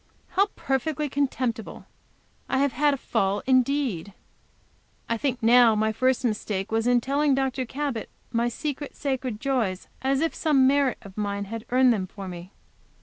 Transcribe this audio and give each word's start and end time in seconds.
How 0.29 0.47
perfectly 0.55 1.09
contemptible! 1.09 1.85
I 2.49 2.57
have 2.57 2.71
had 2.71 2.95
a 2.95 2.97
fall 2.97 3.43
indeed! 3.45 4.13
I 5.07 5.15
think 5.15 5.43
now 5.43 5.75
my 5.75 5.91
first 5.91 6.25
mistake 6.25 6.71
was 6.71 6.87
in 6.87 7.01
telling 7.01 7.35
Dr. 7.35 7.67
Cabot 7.67 8.09
my 8.31 8.49
secret, 8.49 8.95
sacred 8.95 9.39
joys, 9.39 9.87
as 10.01 10.21
if 10.21 10.33
some 10.33 10.65
merit 10.65 10.97
of 11.03 11.17
mine 11.19 11.45
had 11.45 11.65
earned 11.69 11.93
them 11.93 12.07
for 12.07 12.27
me. 12.27 12.51